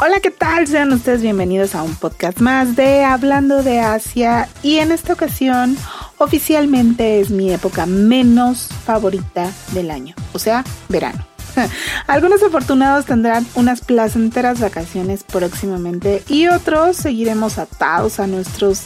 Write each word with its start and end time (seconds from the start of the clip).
Hola, 0.00 0.20
¿qué 0.20 0.30
tal? 0.30 0.66
Sean 0.66 0.92
ustedes 0.92 1.22
bienvenidos 1.22 1.74
a 1.74 1.82
un 1.82 1.94
podcast 1.94 2.40
más 2.40 2.76
de 2.76 3.02
Hablando 3.02 3.62
de 3.62 3.80
Asia 3.80 4.48
y 4.62 4.76
en 4.76 4.92
esta 4.92 5.14
ocasión 5.14 5.78
oficialmente 6.18 7.20
es 7.20 7.30
mi 7.30 7.50
época 7.52 7.86
menos 7.86 8.68
favorita 8.84 9.50
del 9.72 9.90
año, 9.90 10.14
o 10.34 10.38
sea, 10.38 10.62
verano. 10.90 11.26
Algunos 12.06 12.42
afortunados 12.42 13.06
tendrán 13.06 13.46
unas 13.54 13.80
placenteras 13.80 14.60
vacaciones 14.60 15.24
próximamente 15.24 16.22
y 16.28 16.48
otros 16.48 16.96
seguiremos 16.96 17.56
atados 17.56 18.20
a 18.20 18.26
nuestros 18.26 18.82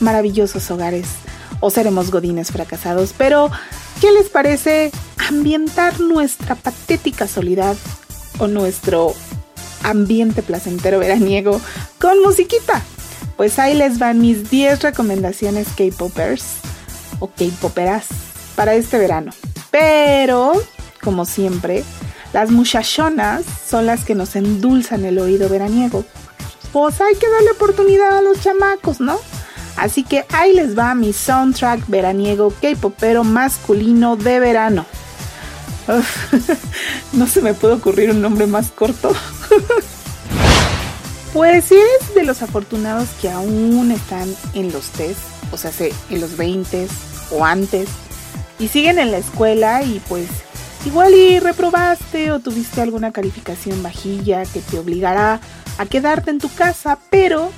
maravillosos 0.00 0.68
hogares 0.72 1.06
o 1.60 1.70
seremos 1.70 2.10
godines 2.10 2.50
fracasados. 2.50 3.14
Pero, 3.16 3.50
¿qué 4.00 4.12
les 4.12 4.28
parece 4.28 4.90
ambientar 5.28 6.00
nuestra 6.00 6.54
patética 6.54 7.26
soledad 7.26 7.76
o 8.38 8.46
nuestro 8.46 9.14
ambiente 9.82 10.42
placentero 10.42 10.98
veraniego 10.98 11.60
con 12.00 12.22
musiquita? 12.22 12.82
Pues 13.36 13.58
ahí 13.58 13.74
les 13.74 13.98
van 13.98 14.20
mis 14.20 14.50
10 14.50 14.82
recomendaciones 14.82 15.68
K-Popers 15.76 16.44
o 17.20 17.28
K-Poperas 17.28 18.06
para 18.56 18.74
este 18.74 18.98
verano. 18.98 19.32
Pero, 19.70 20.52
como 21.02 21.24
siempre, 21.24 21.84
las 22.32 22.50
muchachonas 22.50 23.44
son 23.68 23.86
las 23.86 24.04
que 24.04 24.14
nos 24.14 24.36
endulzan 24.36 25.04
el 25.04 25.18
oído 25.18 25.48
veraniego. 25.48 26.04
Pues 26.72 27.00
hay 27.00 27.14
que 27.14 27.28
darle 27.28 27.52
oportunidad 27.52 28.18
a 28.18 28.22
los 28.22 28.40
chamacos, 28.40 29.00
¿no? 29.00 29.18
Así 29.78 30.02
que 30.02 30.24
ahí 30.32 30.54
les 30.54 30.76
va 30.76 30.94
mi 30.94 31.12
soundtrack 31.12 31.86
veraniego 31.86 32.52
K-popero 32.60 33.22
masculino 33.22 34.16
de 34.16 34.40
verano. 34.40 34.86
no 37.12 37.26
se 37.26 37.40
me 37.40 37.54
puede 37.54 37.74
ocurrir 37.74 38.10
un 38.10 38.20
nombre 38.20 38.46
más 38.46 38.70
corto. 38.72 39.12
pues 41.32 41.64
si 41.66 41.76
eres 41.76 42.14
de 42.14 42.24
los 42.24 42.42
afortunados 42.42 43.08
que 43.20 43.30
aún 43.30 43.92
están 43.92 44.34
en 44.54 44.72
los 44.72 44.90
test, 44.90 45.20
o 45.52 45.56
sea, 45.56 45.70
en 46.10 46.20
los 46.20 46.36
20 46.36 46.88
o 47.30 47.44
antes, 47.44 47.88
y 48.58 48.66
siguen 48.68 48.98
en 48.98 49.12
la 49.12 49.18
escuela 49.18 49.84
y 49.84 50.00
pues 50.08 50.28
igual 50.84 51.14
y 51.14 51.38
reprobaste 51.38 52.32
o 52.32 52.40
tuviste 52.40 52.80
alguna 52.80 53.12
calificación 53.12 53.82
bajilla 53.82 54.44
que 54.44 54.60
te 54.60 54.78
obligará 54.78 55.40
a 55.78 55.86
quedarte 55.86 56.32
en 56.32 56.38
tu 56.38 56.52
casa, 56.52 56.98
pero 57.10 57.52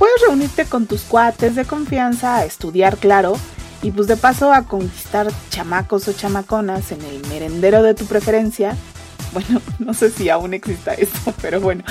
Puedes 0.00 0.22
reunirte 0.22 0.64
con 0.64 0.86
tus 0.86 1.02
cuates 1.02 1.56
de 1.56 1.66
confianza 1.66 2.36
a 2.36 2.46
estudiar, 2.46 2.96
claro, 2.96 3.36
y 3.82 3.90
pues 3.90 4.06
de 4.06 4.16
paso 4.16 4.50
a 4.50 4.62
conquistar 4.62 5.28
chamacos 5.50 6.08
o 6.08 6.14
chamaconas 6.14 6.90
en 6.90 7.02
el 7.02 7.20
merendero 7.28 7.82
de 7.82 7.92
tu 7.92 8.06
preferencia. 8.06 8.74
Bueno, 9.34 9.60
no 9.78 9.92
sé 9.92 10.10
si 10.10 10.30
aún 10.30 10.54
exista 10.54 10.94
esto, 10.94 11.34
pero 11.42 11.60
bueno. 11.60 11.84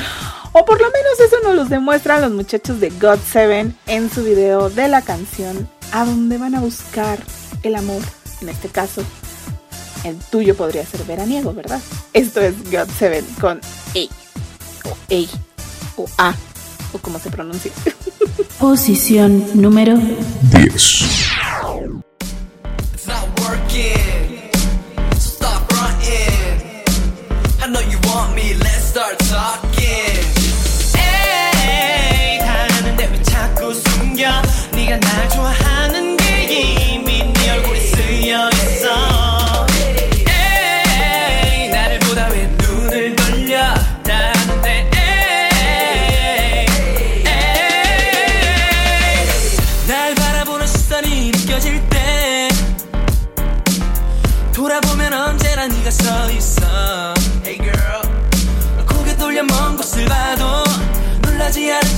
O 0.54 0.66
por 0.66 0.82
lo 0.82 0.88
menos 0.88 1.20
eso 1.24 1.36
nos 1.44 1.56
lo 1.56 1.66
demuestran 1.66 2.22
los 2.22 2.32
muchachos 2.32 2.80
de 2.80 2.90
God 2.90 3.20
7 3.24 3.74
en 3.86 4.10
su 4.10 4.24
video 4.24 4.72
de 4.72 4.88
la 4.88 5.04
canción 5.04 5.70
A 5.92 6.04
donde 6.04 6.40
van 6.40 6.56
a 6.56 6.62
buscar 6.62 7.20
el 7.62 7.76
amor. 7.76 8.02
En 8.42 8.50
este 8.50 8.70
caso, 8.70 9.04
el 10.04 10.18
tuyo 10.18 10.58
podría 10.58 10.84
ser 10.84 11.04
veraniego, 11.04 11.54
¿verdad? 11.54 11.80
Esto 12.14 12.42
es 12.42 12.56
God 12.72 12.90
7 12.98 13.24
con 13.40 13.60
A 13.60 14.90
o 14.90 14.98
A 15.12 15.28
o 15.96 16.08
A 16.18 16.34
o 16.94 16.98
como 16.98 17.20
se 17.20 17.30
pronuncia. 17.30 17.72
Posición 18.60 19.44
número 19.54 19.98
10. 20.52 21.20
네가 34.72 34.98
날 34.98 35.30
좋아하는 35.30 36.20
energy. 61.58 61.89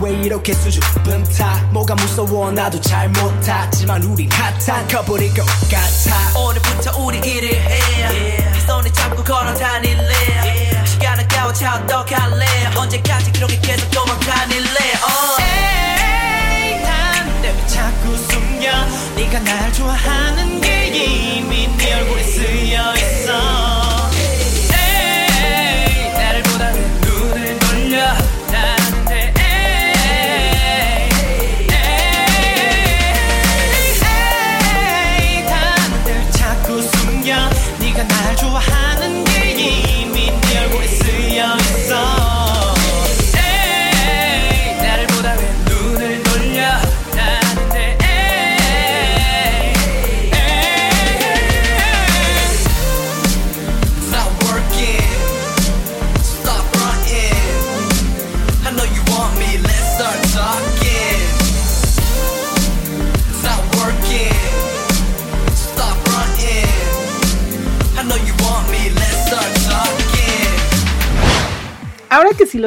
왜 0.00 0.12
이렇게 0.12 0.52
수줍은 0.54 1.24
타. 1.36 1.56
뭐가 1.72 1.94
무서워 1.96 2.50
나도 2.52 2.80
잘 2.80 3.08
못하지만 3.08 4.02
우린 4.04 4.30
핫한 4.30 4.86
커플일 4.88 5.34
것 5.34 5.44
같아. 5.44 6.38
오늘부터 6.38 6.96
우리 7.02 7.18
일을 7.18 7.48
해. 7.54 7.80
yeah. 8.04 8.66
손에 8.66 8.92
잡고 8.92 9.24
걸어 9.24 9.52
다닐래. 9.54 10.14
yeah. 10.42 10.90
시간은 10.92 11.26
가워차 11.28 11.74
어떡할래. 11.76 12.46
언제까지 12.76 13.32
그렇게 13.32 13.58
계속 13.60 13.90
도망다닐래. 13.90 14.78
uh. 15.02 15.42
에이 15.42 16.80
난내 16.82 17.66
자꾸 17.66 18.16
숨겨? 18.16 18.70
네가 19.16 19.40
날 19.40 19.72
좋아하는 19.72 20.60
게 20.60 20.86
이미 20.86 21.68
네 21.76 21.94
얼굴에 21.94 22.22
쓰여 22.22 22.94
있어 22.94 23.77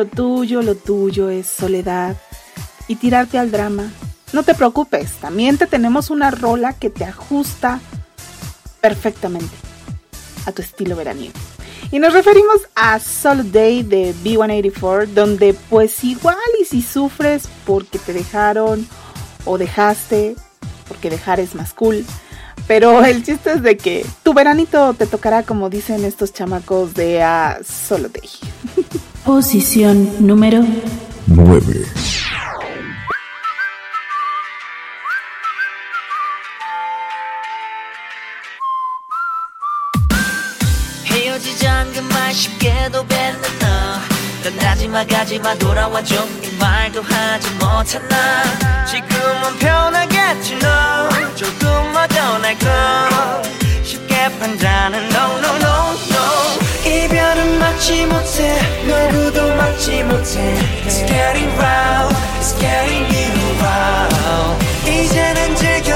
lo 0.02 0.08
tuyo, 0.08 0.64
lo 0.64 0.74
tuyo 0.74 1.30
es 1.30 1.46
soledad 1.46 2.18
y 2.88 2.96
tirarte 2.96 3.38
al 3.38 3.52
drama, 3.52 3.92
no 4.34 4.42
te 4.42 4.56
preocupes, 4.56 5.12
también 5.22 5.60
te 5.60 5.68
tenemos 5.68 6.10
una 6.10 6.32
rola 6.32 6.74
que 6.74 6.90
te 6.90 7.06
ajusta 7.06 7.80
perfectamente 8.80 9.56
a 10.48 10.52
tu 10.54 10.64
estilo 10.64 10.96
veraniego. 10.96 11.36
Y 11.92 12.00
nos 12.00 12.14
referimos 12.14 12.62
a 12.74 13.00
Solo 13.00 13.44
Day 13.44 13.84
de 13.84 14.16
B184, 14.24 15.06
donde 15.10 15.54
pues 15.70 16.04
igual 16.04 16.38
y 16.60 16.66
si 16.66 16.82
sufres 16.82 17.48
porque 17.68 18.00
te 18.00 18.14
dejaron 18.14 18.88
o 19.46 19.60
dejaste, 19.60 20.36
porque 20.88 21.12
dejar 21.12 21.40
es 21.40 21.54
más 21.54 21.74
cool. 21.74 22.04
Pero 22.66 23.06
el 23.06 23.24
chiste 23.24 23.52
es 23.52 23.62
de 23.62 23.78
que 23.78 24.04
tu 24.24 24.34
veranito 24.34 24.96
te 24.96 25.06
tocará 25.06 25.44
como 25.44 25.70
dicen 25.70 26.06
estos 26.06 26.34
chamacos 26.34 26.96
de 26.96 27.22
a 27.22 27.60
Solo 27.64 28.10
Day. 28.10 28.30
Posición 29.26 30.26
número 30.26 30.64
9. 31.28 32.02
쉽게도 42.34 43.06
뱉는 43.06 43.42
너. 43.60 44.50
떠나지마 44.50 45.06
가지마 45.06 45.56
돌아와줘 45.56 46.16
이 46.44 46.58
말도 46.58 47.02
하지 47.02 47.50
못하나. 47.56 48.86
지금은 48.86 49.60
편하겠지 49.60 50.58
너. 50.60 51.10
조금만 51.36 52.08
더날거. 52.10 53.42
쉽게 53.84 54.16
판단은 54.40 55.10
no 55.10 55.38
no 55.40 55.56
no 55.58 55.92
no 56.10 56.21
이별은 57.12 57.60
막지 57.60 58.06
못해 58.06 58.58
누구도 58.86 59.54
막지 59.56 60.02
못해 60.04 60.56
It's 60.86 61.06
getting 61.06 61.52
round 61.60 62.16
It's 62.40 62.58
getting 62.58 63.04
you 63.14 63.28
round 63.60 64.66
이제는 64.88 65.54
즐겨 65.58 65.91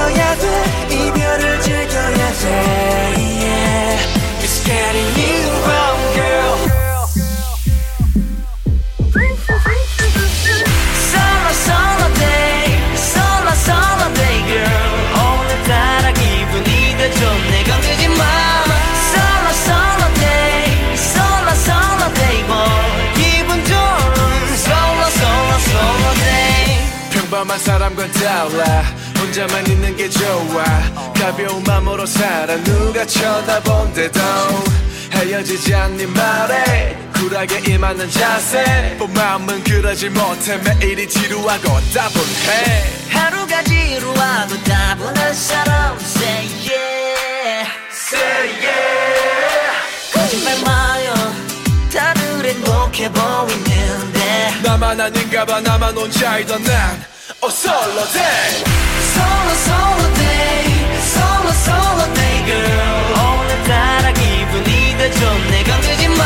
달라. 28.18 28.82
혼자만 29.18 29.66
있는 29.66 29.96
게 29.96 30.08
좋아. 30.08 30.64
가벼운 31.14 31.62
마음으로 31.64 32.06
살아. 32.06 32.56
누가 32.62 33.04
쳐다본대도 33.06 34.20
헤어지지 35.12 35.74
않는 35.74 36.12
말에 36.12 36.96
쿨하게 37.14 37.72
임하는 37.72 38.10
자세. 38.10 38.96
뭐 38.98 39.08
마음은 39.08 39.62
그러지 39.64 40.08
못해. 40.10 40.56
매일이 40.58 41.08
지루하고 41.08 41.68
따분해. 41.94 42.84
하루가 43.10 43.62
지루하고 43.62 44.62
따분한 44.64 45.34
사람 45.34 45.96
Say 45.98 46.48
yeah. 46.68 47.70
Say 47.90 48.48
yeah. 48.60 49.76
거짓말 50.12 50.54
마요. 50.64 51.14
다들 51.92 52.44
행복해 52.44 53.10
보이는데. 53.10 54.60
나만 54.62 55.00
아닌가 55.00 55.44
봐. 55.44 55.60
나만 55.60 55.96
혼자이던 55.96 56.62
난 56.62 57.15
Oh 57.41 57.49
solo 57.49 58.03
day 58.13 58.63
Solo 59.13 59.53
solo 59.67 60.05
day 60.15 60.65
Solo 61.13 61.51
solo 61.65 62.03
day 62.13 62.37
girl 62.45 63.13
오늘따라 63.17 64.11
기분이 64.13 64.97
더 64.97 65.09
좋네 65.09 65.63
건들지 65.63 66.07
마 66.09 66.23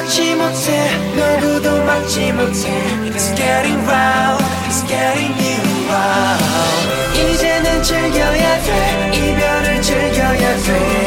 막지 0.00 0.34
못해 0.34 0.96
누구도 1.14 1.84
막지 1.84 2.32
못해 2.32 2.70
It's 3.04 3.34
getting 3.36 3.78
round 3.86 4.42
It's 4.66 4.82
getting 4.88 5.34
you 5.38 5.60
round 5.90 7.32
이제는 7.34 7.82
즐겨야 7.82 8.62
돼 8.62 9.10
이별을 9.12 9.82
즐겨야 9.82 10.56
돼 10.56 10.99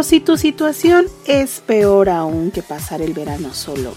Pero 0.00 0.08
si 0.08 0.20
tu 0.20 0.38
situación 0.38 1.08
es 1.26 1.60
peor 1.60 2.08
aún 2.08 2.52
que 2.52 2.62
pasar 2.62 3.02
el 3.02 3.12
verano 3.12 3.52
solo, 3.52 3.94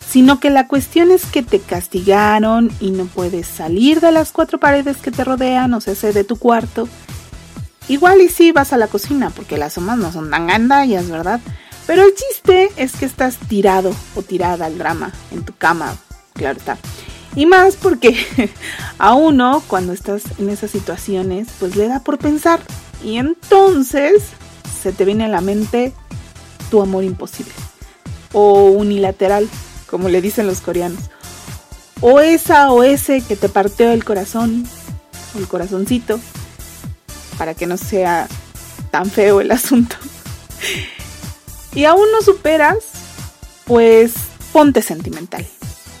sino 0.00 0.40
que 0.40 0.48
la 0.48 0.66
cuestión 0.66 1.10
es 1.10 1.26
que 1.26 1.42
te 1.42 1.60
castigaron 1.60 2.72
y 2.80 2.90
no 2.90 3.04
puedes 3.04 3.48
salir 3.48 4.00
de 4.00 4.12
las 4.12 4.32
cuatro 4.32 4.58
paredes 4.58 4.96
que 4.96 5.10
te 5.10 5.24
rodean, 5.24 5.74
o 5.74 5.82
sea, 5.82 5.94
de 5.94 6.24
tu 6.24 6.38
cuarto, 6.38 6.88
igual 7.86 8.22
y 8.22 8.30
sí 8.30 8.50
vas 8.50 8.72
a 8.72 8.78
la 8.78 8.86
cocina, 8.86 9.28
porque 9.28 9.58
las 9.58 9.74
somas 9.74 9.98
no 9.98 10.10
son 10.10 10.30
tan 10.30 10.46
gandallas, 10.46 11.10
¿verdad? 11.10 11.38
Pero 11.86 12.02
el 12.02 12.14
chiste 12.14 12.70
es 12.78 12.92
que 12.96 13.04
estás 13.04 13.36
tirado 13.36 13.94
o 14.14 14.22
tirada 14.22 14.64
al 14.64 14.78
drama 14.78 15.12
en 15.32 15.44
tu 15.44 15.54
cama, 15.54 15.94
claro 16.32 16.58
está. 16.58 16.78
Y 17.36 17.44
más 17.44 17.76
porque 17.76 18.16
a 18.96 19.12
uno 19.12 19.62
cuando 19.66 19.92
estás 19.92 20.22
en 20.38 20.48
esas 20.48 20.70
situaciones 20.70 21.48
pues 21.60 21.76
le 21.76 21.88
da 21.88 22.00
por 22.00 22.16
pensar 22.16 22.60
y 23.04 23.18
entonces 23.18 24.22
se 24.82 24.92
te 24.92 25.04
viene 25.04 25.24
a 25.24 25.28
la 25.28 25.40
mente 25.40 25.92
tu 26.70 26.82
amor 26.82 27.04
imposible 27.04 27.52
o 28.32 28.64
unilateral 28.64 29.48
como 29.86 30.08
le 30.08 30.20
dicen 30.20 30.46
los 30.46 30.60
coreanos 30.60 31.10
o 32.00 32.20
esa 32.20 32.72
o 32.72 32.82
ese 32.82 33.20
que 33.20 33.36
te 33.36 33.48
partió 33.48 33.92
el 33.92 34.04
corazón 34.04 34.66
o 35.34 35.38
el 35.38 35.46
corazoncito 35.46 36.18
para 37.38 37.54
que 37.54 37.66
no 37.66 37.76
sea 37.76 38.28
tan 38.90 39.10
feo 39.10 39.40
el 39.40 39.50
asunto 39.50 39.96
y 41.74 41.84
aún 41.84 42.06
no 42.12 42.22
superas, 42.22 42.76
pues 43.64 44.12
ponte 44.52 44.82
sentimental. 44.82 45.46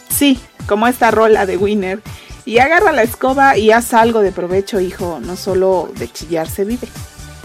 Sí, 0.08 0.38
como 0.66 0.86
esta 0.86 1.10
rola 1.10 1.46
de 1.46 1.56
Winner. 1.56 2.00
Y 2.44 2.58
agarra 2.58 2.90
la 2.92 3.02
escoba 3.02 3.56
y 3.56 3.70
haz 3.70 3.94
algo 3.94 4.20
de 4.20 4.32
provecho, 4.32 4.80
hijo. 4.80 5.20
No 5.20 5.36
solo 5.36 5.90
de 5.96 6.10
chillar 6.10 6.48
se 6.48 6.64
vive. 6.64 6.88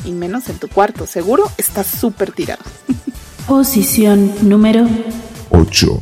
Y 0.07 0.13
menos 0.13 0.47
en 0.47 0.57
tu 0.57 0.69
cuarto. 0.69 1.05
Seguro 1.05 1.51
estás 1.57 1.85
súper 1.85 2.31
tirado. 2.31 2.63
Posición 3.45 4.33
número 4.41 4.87
8. 5.49 6.01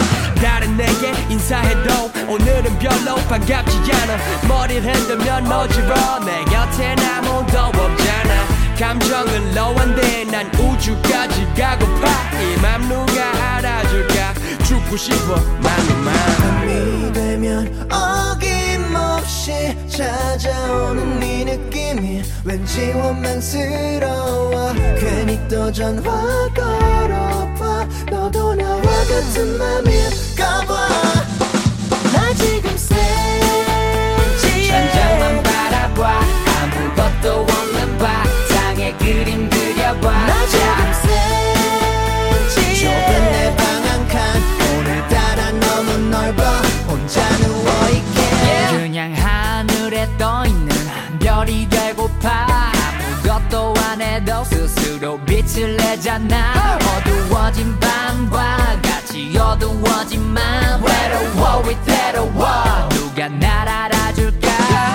인사해도 1.41 2.11
오늘은 2.31 2.77
별로 2.77 3.15
반갑지 3.27 3.75
않아. 3.91 4.47
머리를 4.47 4.83
흔들면 4.95 5.51
어지러 5.51 6.19
내 6.23 6.45
곁엔 6.45 6.99
아무도 6.99 7.57
없잖아. 7.59 8.45
감정은 8.77 9.51
low 9.57 9.75
한데 9.75 10.23
난 10.25 10.45
우주까지 10.53 11.47
가고파. 11.57 12.07
이 12.39 12.61
맘 12.61 12.87
누가 12.87 13.55
알아줄까? 13.57 14.33
죽고 14.63 14.95
싶어 14.95 15.35
맘만 15.61 16.13
밤이 16.37 17.11
되면 17.11 17.89
어김없이 17.91 19.75
찾아오는 19.89 21.19
네 21.19 21.43
느낌이 21.45 22.21
왠지 22.45 22.91
원망스러워. 22.93 24.73
괜히 24.99 25.39
또 25.49 25.71
전화 25.71 26.03
걸어봐 26.53 27.87
너도 28.11 28.53
나와 28.53 28.81
같은 28.81 29.57
맘일까 29.57 30.65
봐 30.67 31.00
별이 51.41 51.67
되고파. 51.69 52.47
아무것도 53.23 53.73
안 53.89 54.01
해도 54.01 54.43
스스로 54.43 55.19
빛을 55.25 55.75
내잖아. 55.77 56.77
어두워진 56.97 57.79
밤과 57.79 58.60
맘 60.17 60.83
외로워 60.83 61.61
위태로워 61.67 62.89
누가 62.89 63.27
날 63.27 63.67
알아줄까? 63.67 64.93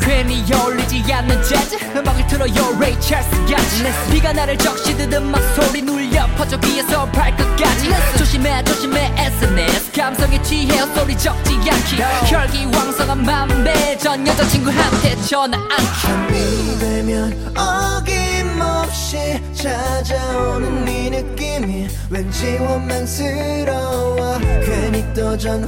괜히 0.00 0.44
어울리지 0.52 1.12
않는 1.12 1.42
재즈? 1.44 1.76
음악을 1.96 2.26
틀어요 2.26 2.78
레이 2.80 2.98
찰스 3.00 3.30
같이 3.46 3.82
네가 4.12 4.32
나를 4.32 4.56
적시듯 4.58 5.12
음악 5.14 5.42
소리 5.54 5.82
눌려 5.82 6.26
퍼져 6.36 6.58
귀에서 6.60 7.06
발끝까지. 7.12 7.90
조심해 8.18 8.62
조심해 8.64 9.12
SNS 9.16 9.77
감성에 9.98 10.40
취해 10.42 10.78
소리 10.94 11.18
적지 11.18 11.54
않기. 11.54 11.96
혈기왕성한 12.32 13.24
맘배 13.24 13.98
전 13.98 14.24
여자친구한테 14.24 15.16
전화 15.22 15.58
밤이 16.02 16.78
되면 16.78 17.52
어김없이 17.58 19.40
찾아오는 19.52 20.84
네 20.84 21.10
느낌이 21.10 21.88
왠지 22.10 22.58
원망스러워. 22.60 24.38
괜히 24.64 25.04
또 25.14 25.36
전화 25.36 25.66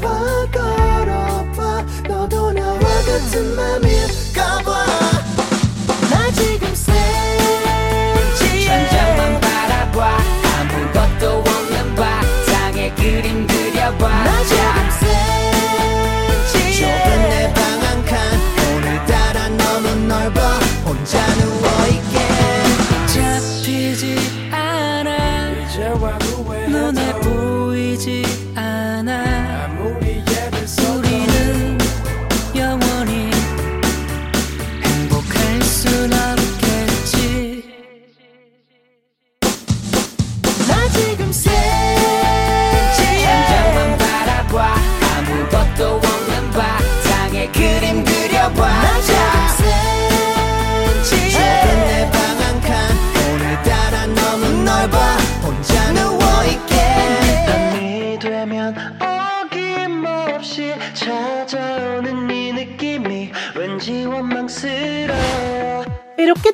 걸어봐. 0.52 1.84
너도 2.06 2.52
나와 2.52 2.78
같은 2.78 3.56
맘일까 3.56 4.29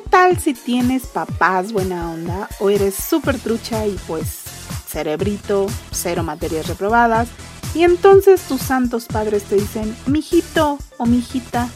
tal 0.09 0.39
si 0.39 0.53
tienes 0.53 1.07
papás 1.07 1.71
buena 1.71 2.11
onda 2.11 2.49
o 2.59 2.69
eres 2.69 2.95
súper 2.95 3.39
trucha 3.39 3.85
y 3.85 3.97
pues 4.07 4.43
cerebrito, 4.87 5.67
cero 5.91 6.23
materias 6.23 6.67
reprobadas? 6.67 7.27
Y 7.73 7.83
entonces 7.83 8.41
tus 8.41 8.61
santos 8.61 9.05
padres 9.05 9.43
te 9.43 9.55
dicen, 9.55 9.95
mijito 10.07 10.79
o 10.97 11.05
mijita, 11.05 11.69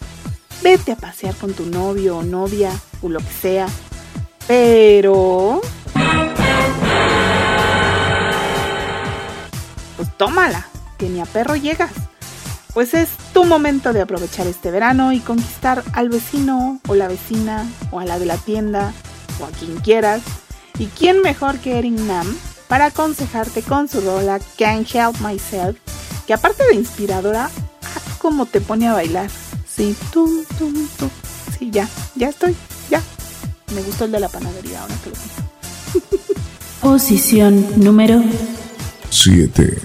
vete 0.64 0.94
a 0.94 0.96
pasear 0.96 1.36
con 1.36 1.54
tu 1.54 1.66
novio 1.66 2.18
o 2.18 2.24
novia 2.24 2.72
o 3.02 3.10
lo 3.10 3.20
que 3.20 3.34
sea. 3.42 3.68
Pero... 4.48 5.62
Pues 9.98 10.18
tómala, 10.18 10.68
que 10.98 11.10
ni 11.10 11.20
a 11.20 11.26
perro 11.26 11.56
llegas. 11.56 11.92
Pues 12.74 12.94
es 12.94 13.10
tu 13.34 13.44
momento 13.44 13.92
de 13.92 14.02
aprovechar 14.02 14.48
este 14.48 14.72
verano 14.72 15.12
y 15.12 15.20
conquistar 15.20 15.84
al 15.94 16.10
vecino 16.10 16.80
o 16.88 16.96
la 16.96 17.08
vecina 17.10 17.70
o 17.92 18.00
a 18.00 18.06
la 18.06 18.18
de 18.18 18.26
la 18.26 18.38
tienda 18.38 18.94
o 19.42 19.46
a 19.46 19.50
quien 19.50 19.78
quieras. 19.80 20.22
¿Y 20.80 20.86
quién 20.88 21.22
mejor 21.22 21.60
que 21.60 21.78
Erin 21.78 22.08
Nam 22.08 22.28
para 22.70 22.86
aconsejarte 22.86 23.62
con 23.62 23.90
su 23.90 24.00
rola 24.02 24.40
Can't 24.58 24.88
Help 24.94 25.20
Myself? 25.20 25.78
Que 26.26 26.34
aparte 26.34 26.64
de 26.66 26.76
inspiradora, 26.76 27.46
ah, 27.46 28.16
como 28.20 28.46
te 28.46 28.62
pone 28.62 28.88
a 28.88 28.94
bailar. 28.94 29.30
Sí, 29.68 29.96
tum, 30.14 30.46
tum, 30.58 30.74
tum. 30.98 31.10
Sí, 31.58 31.70
ya, 31.72 31.90
ya 32.16 32.30
estoy, 32.30 32.56
ya. 32.90 33.02
Me 33.76 33.82
gustó 33.82 34.06
el 34.06 34.14
de 34.14 34.20
la 34.22 34.30
panadería 34.30 34.82
ahora 34.82 34.96
que 35.04 35.10
lo 35.10 35.16
pienso. 35.16 36.32
Posición 36.82 37.84
número 37.84 38.24
7. 39.10 39.82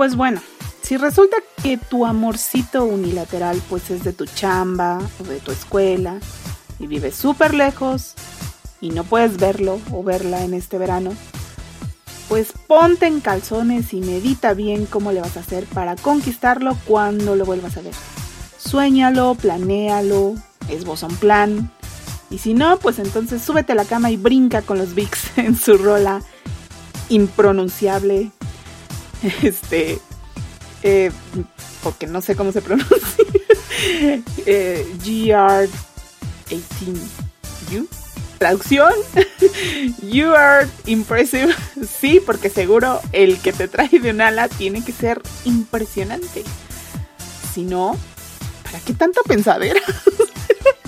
pues 0.00 0.16
bueno, 0.16 0.40
si 0.80 0.96
resulta 0.96 1.36
que 1.62 1.76
tu 1.76 2.06
amorcito 2.06 2.86
unilateral 2.86 3.60
pues 3.68 3.90
es 3.90 4.02
de 4.02 4.14
tu 4.14 4.24
chamba 4.24 4.98
o 5.20 5.24
de 5.24 5.40
tu 5.40 5.50
escuela 5.50 6.18
y 6.78 6.86
vives 6.86 7.14
súper 7.14 7.52
lejos 7.52 8.14
y 8.80 8.92
no 8.92 9.04
puedes 9.04 9.36
verlo 9.36 9.78
o 9.92 10.02
verla 10.02 10.42
en 10.42 10.54
este 10.54 10.78
verano, 10.78 11.12
pues 12.30 12.54
ponte 12.66 13.08
en 13.08 13.20
calzones 13.20 13.92
y 13.92 14.00
medita 14.00 14.54
bien 14.54 14.86
cómo 14.86 15.12
le 15.12 15.20
vas 15.20 15.36
a 15.36 15.40
hacer 15.40 15.66
para 15.66 15.96
conquistarlo 15.96 16.78
cuando 16.86 17.36
lo 17.36 17.44
vuelvas 17.44 17.76
a 17.76 17.82
ver. 17.82 17.92
Suéñalo, 18.56 19.34
planéalo, 19.34 20.34
esboza 20.70 21.08
un 21.08 21.16
plan. 21.16 21.70
Y 22.30 22.38
si 22.38 22.54
no, 22.54 22.78
pues 22.78 22.98
entonces 22.98 23.42
súbete 23.42 23.72
a 23.72 23.76
la 23.76 23.84
cama 23.84 24.10
y 24.10 24.16
brinca 24.16 24.62
con 24.62 24.78
los 24.78 24.94
Bigs 24.94 25.32
en 25.36 25.56
su 25.56 25.76
rola 25.76 26.22
impronunciable 27.10 28.32
Este, 29.42 29.98
eh, 30.82 31.10
porque 31.82 32.06
no 32.06 32.20
sé 32.20 32.36
cómo 32.36 32.52
se 32.52 32.60
pronuncia, 32.62 32.96
eh, 34.46 34.86
GR18U. 35.04 37.88
Traducción, 38.38 38.92
You 40.02 40.34
are 40.34 40.66
impressive. 40.86 41.54
Sí, 41.86 42.22
porque 42.24 42.48
seguro 42.48 43.00
el 43.12 43.38
que 43.38 43.52
te 43.52 43.68
trae 43.68 43.90
de 43.90 44.12
un 44.12 44.22
ala 44.22 44.48
tiene 44.48 44.82
que 44.82 44.92
ser 44.92 45.20
impresionante. 45.44 46.44
Si 47.52 47.64
no, 47.64 47.98
¿para 48.64 48.80
qué 48.80 48.94
tanta 48.94 49.20
pensadera? 49.24 49.82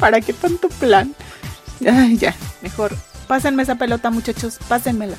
¿Para 0.00 0.22
qué 0.22 0.32
tanto 0.32 0.70
plan? 0.70 1.14
Ay, 1.86 2.16
ya, 2.16 2.34
mejor. 2.62 2.96
Pásenme 3.26 3.64
esa 3.64 3.74
pelota, 3.74 4.08
muchachos, 4.10 4.58
pásenmela. 4.66 5.18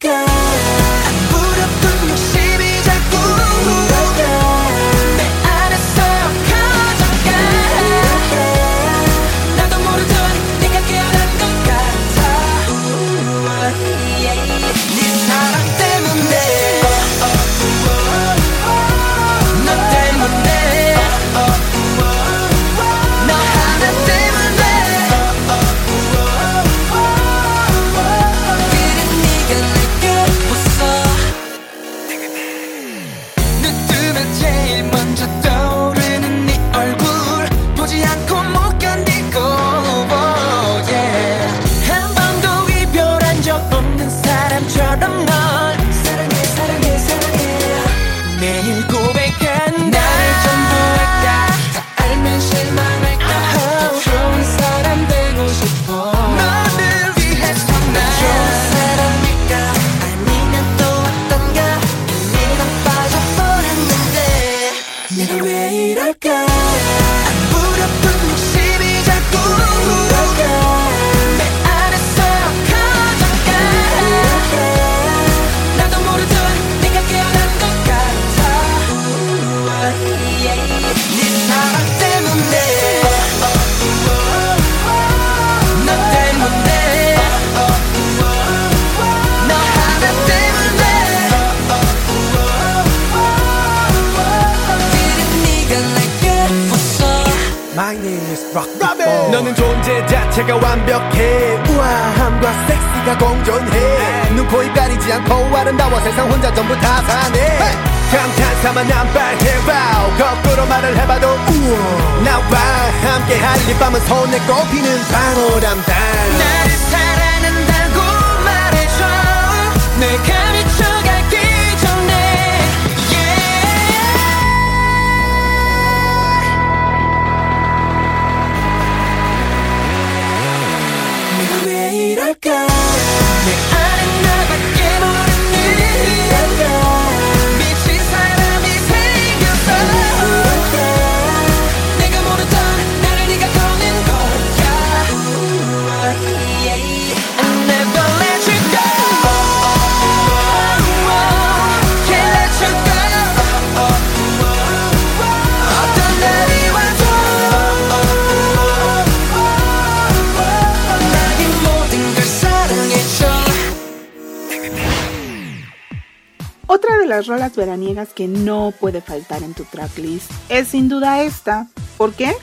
las 167.21 167.27
rolas 167.27 167.55
veraniegas 167.55 168.13
que 168.13 168.27
no 168.27 168.73
puede 168.79 168.99
faltar 168.99 169.43
en 169.43 169.53
tu 169.53 169.63
tracklist 169.65 170.31
es 170.49 170.69
sin 170.69 170.89
duda 170.89 171.21
esta. 171.21 171.67
¿Por 171.95 172.13
qué? 172.13 172.33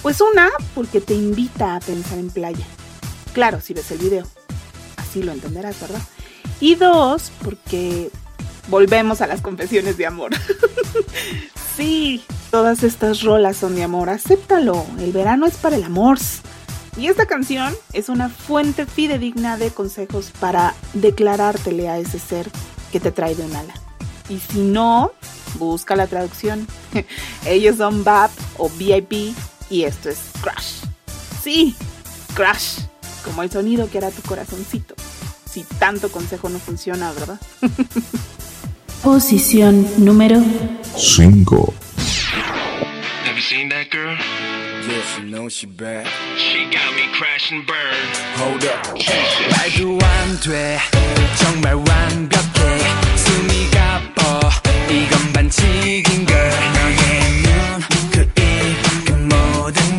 Pues 0.00 0.22
una, 0.22 0.48
porque 0.74 1.02
te 1.02 1.12
invita 1.12 1.76
a 1.76 1.80
pensar 1.80 2.18
en 2.18 2.30
playa. 2.30 2.64
Claro, 3.34 3.60
si 3.60 3.74
ves 3.74 3.90
el 3.90 3.98
video. 3.98 4.26
Así 4.96 5.22
lo 5.22 5.32
entenderás, 5.32 5.78
¿verdad? 5.78 6.00
Y 6.58 6.76
dos, 6.76 7.30
porque 7.44 8.10
volvemos 8.68 9.20
a 9.20 9.26
las 9.26 9.42
confesiones 9.42 9.98
de 9.98 10.06
amor. 10.06 10.30
sí, 11.76 12.24
todas 12.50 12.84
estas 12.84 13.20
rolas 13.20 13.58
son 13.58 13.74
de 13.74 13.82
amor. 13.82 14.08
Acéptalo. 14.08 14.86
El 15.00 15.12
verano 15.12 15.44
es 15.44 15.58
para 15.58 15.76
el 15.76 15.84
amor. 15.84 16.16
Y 16.96 17.08
esta 17.08 17.26
canción 17.26 17.74
es 17.92 18.08
una 18.08 18.30
fuente 18.30 18.86
fidedigna 18.86 19.58
de 19.58 19.70
consejos 19.70 20.32
para 20.40 20.74
declarártele 20.94 21.90
a 21.90 21.98
ese 21.98 22.18
ser 22.18 22.50
que 22.90 23.00
te 23.00 23.12
trae 23.12 23.34
de 23.34 23.44
un 23.44 23.54
ala. 23.54 23.74
Y 24.29 24.39
si 24.39 24.59
no, 24.59 25.11
busca 25.59 25.95
la 25.95 26.07
traducción. 26.07 26.67
Ellos 27.45 27.77
son 27.77 28.03
BAP 28.03 28.31
o 28.57 28.69
VIP 28.69 29.35
y 29.69 29.83
esto 29.83 30.09
es 30.09 30.17
Crash. 30.41 30.83
Sí, 31.43 31.75
Crash, 32.33 32.79
como 33.25 33.43
el 33.43 33.51
sonido 33.51 33.89
que 33.89 33.97
hará 33.97 34.11
tu 34.11 34.21
corazoncito. 34.21 34.95
Si 35.49 35.63
tanto 35.77 36.09
consejo 36.11 36.49
no 36.49 36.57
funciona, 36.59 37.11
¿verdad? 37.11 37.39
Posición 39.03 39.85
número 39.97 40.41
5. 40.95 41.73
Have 43.25 43.35
you 43.35 43.41
seen 43.41 43.69
that 43.69 43.89
girl? 43.91 44.15
Yeah, 44.87 45.01
she 45.15 45.23
knows 45.23 45.53
she 45.53 45.65
bad. 45.67 46.05
She 46.37 46.65
got 46.65 46.93
me 46.95 47.07
crash 47.17 47.51
and 47.51 47.65
burn. 47.65 47.95
Hold 48.37 48.65
up. 48.65 48.83
말도 49.51 49.99
안 50.05 50.39
돼 50.41 50.79
정말 51.39 51.75
완벽해 51.75 51.87
숨이 51.87 52.29
가뻐 52.29 52.46
이건 54.90 55.32
반칙인 55.32 56.24
걸 56.26 56.36
너의 56.74 57.42
눈 57.42 57.80
그 58.10 58.20
입 58.36 59.04
그 59.06 59.12
모든 59.12 59.97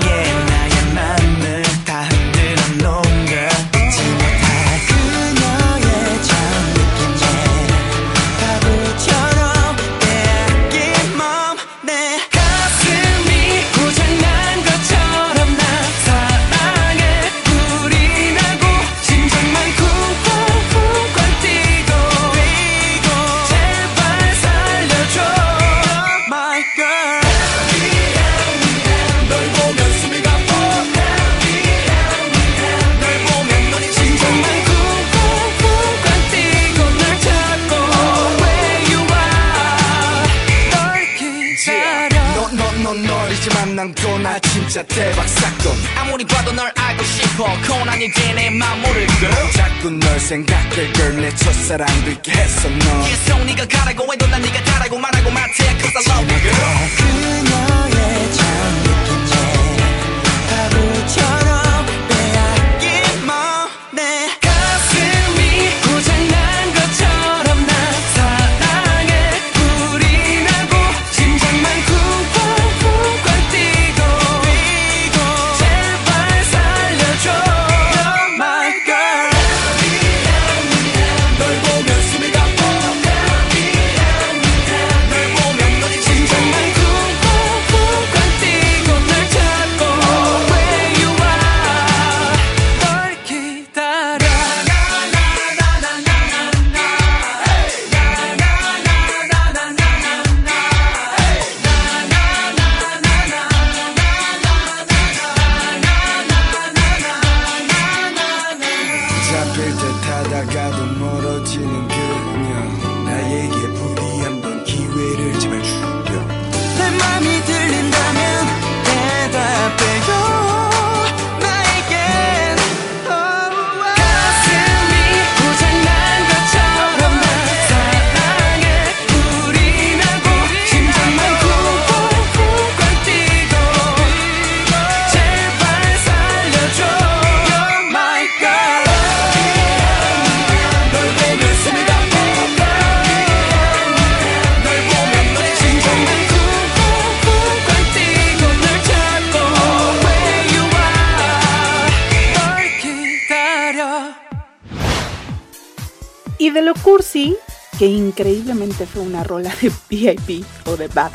rola 159.23 159.53
de 159.61 159.71
VIP 159.89 160.45
o 160.65 160.77
de 160.77 160.87
BAP, 160.87 161.13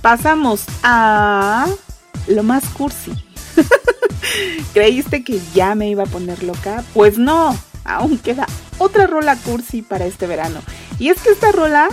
pasamos 0.00 0.64
a 0.82 1.66
lo 2.26 2.42
más 2.42 2.64
cursi. 2.70 3.12
¿Creíste 4.74 5.24
que 5.24 5.40
ya 5.54 5.74
me 5.74 5.88
iba 5.88 6.04
a 6.04 6.06
poner 6.06 6.42
loca? 6.42 6.84
Pues 6.94 7.18
no, 7.18 7.56
aún 7.84 8.18
queda 8.18 8.46
otra 8.78 9.06
rola 9.06 9.36
cursi 9.36 9.82
para 9.82 10.06
este 10.06 10.26
verano. 10.26 10.60
Y 10.98 11.08
es 11.08 11.20
que 11.20 11.30
esta 11.30 11.52
rola 11.52 11.88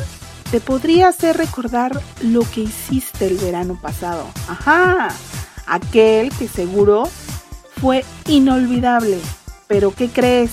te 0.52 0.60
podría 0.60 1.08
hacer 1.08 1.38
recordar 1.38 2.00
lo 2.22 2.42
que 2.42 2.62
hiciste 2.62 3.28
el 3.28 3.38
verano 3.38 3.80
pasado. 3.82 4.28
Ajá, 4.48 5.10
aquel 5.66 6.32
que 6.32 6.48
seguro 6.48 7.10
fue 7.82 8.06
inolvidable. 8.28 9.20
Pero 9.68 9.94
¿qué 9.96 10.10
crees? 10.10 10.52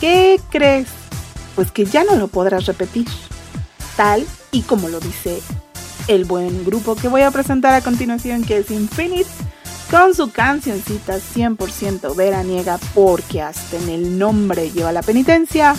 ¿Qué 0.00 0.40
crees? 0.50 0.88
Pues 1.54 1.72
que 1.72 1.86
ya 1.86 2.04
no 2.04 2.16
lo 2.16 2.28
podrás 2.28 2.66
repetir. 2.66 3.06
Tal 3.98 4.24
y 4.52 4.62
como 4.62 4.88
lo 4.88 5.00
dice 5.00 5.42
el 6.06 6.24
buen 6.24 6.64
grupo 6.64 6.94
que 6.94 7.08
voy 7.08 7.22
a 7.22 7.32
presentar 7.32 7.74
a 7.74 7.80
continuación, 7.80 8.44
que 8.44 8.58
es 8.58 8.70
Infinite, 8.70 9.28
con 9.90 10.14
su 10.14 10.30
cancioncita 10.30 11.16
100% 11.16 12.14
veraniega, 12.14 12.78
porque 12.94 13.42
hasta 13.42 13.76
en 13.76 13.88
el 13.88 14.16
nombre 14.16 14.70
lleva 14.70 14.92
la 14.92 15.02
penitencia. 15.02 15.74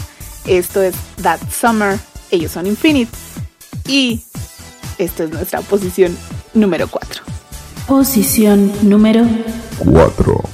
Esto 0.46 0.82
es 0.82 0.96
That 1.22 1.40
Summer, 1.50 1.98
ellos 2.30 2.52
son 2.52 2.68
Infinite, 2.68 3.12
y 3.88 4.22
esto 4.98 5.24
es 5.24 5.32
nuestra 5.32 5.62
posición 5.62 6.18
número 6.54 6.90
4. 6.90 7.24
Posición 7.88 8.70
número 8.82 9.26
4. 9.78 10.49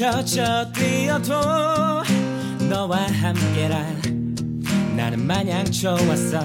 젖어 0.00 0.72
뛰어도 0.72 1.34
너와 2.70 2.96
함께라 3.20 3.84
나는 4.96 5.26
마냥 5.26 5.62
좋았어. 5.70 6.40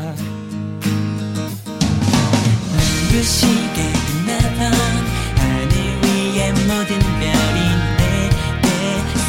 그 3.09 3.23
시계 3.23 3.93
끝나던 4.25 4.73
하늘 5.37 5.73
위에 6.03 6.51
모든 6.51 6.99
별이 6.99 7.59
내게 7.95 8.73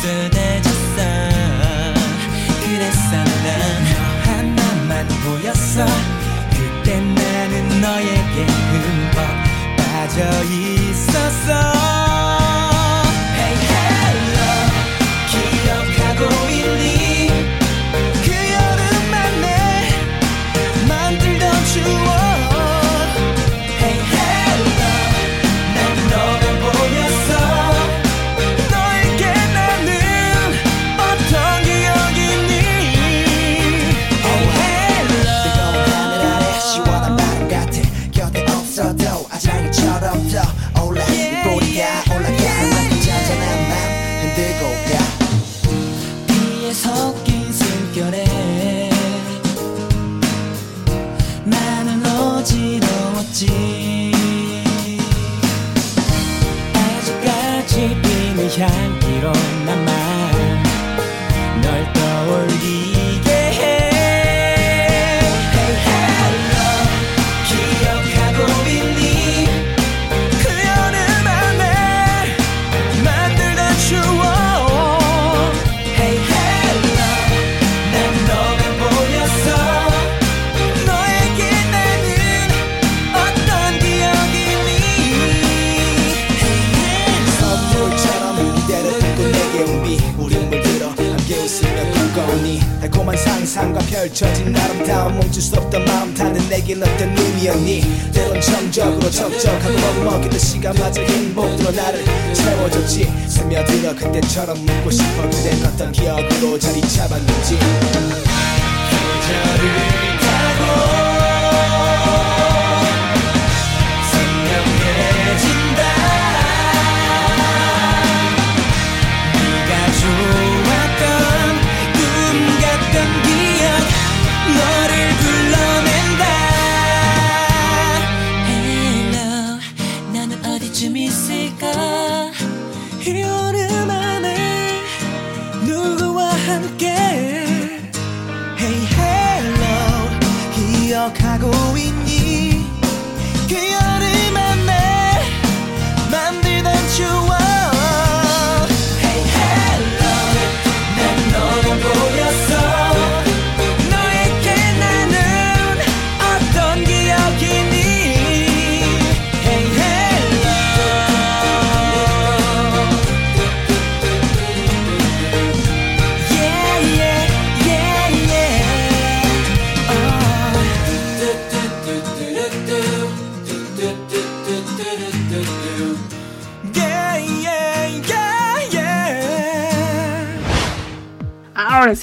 쏟아졌어. 0.02 0.98
그래서 2.64 3.10
난너 3.44 3.94
하나만 4.24 5.06
보였어. 5.22 5.86
그때 6.50 6.98
나는 6.98 7.80
너에게 7.80 8.36
흠뻑 8.42 9.18
빠져 9.76 10.18
있었어 10.50 12.05
go 16.18 16.65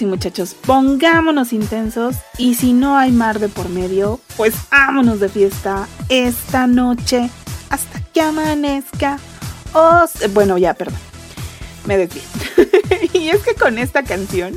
Muchachos, 0.06 0.56
pongámonos 0.66 1.54
intensos 1.54 2.16
y 2.38 2.56
si 2.56 2.74
no 2.74 2.98
hay 2.98 3.12
mar 3.12 3.40
de 3.40 3.50
por 3.50 3.70
medio, 3.70 4.20
pues 4.38 4.54
vámonos 4.72 5.20
de 5.20 5.30
fiesta 5.30 5.88
esta 6.10 6.68
noche 6.68 7.30
hasta 7.70 8.00
que 8.14 8.22
amanezca. 8.22 9.18
O 9.74 10.06
se- 10.08 10.28
bueno, 10.28 10.58
ya, 10.58 10.74
perdón. 10.74 11.00
Me 11.86 11.98
desvié. 11.98 12.22
y 13.14 13.30
es 13.30 13.42
que 13.42 13.56
con 13.56 13.78
esta 13.78 14.04
canción 14.04 14.54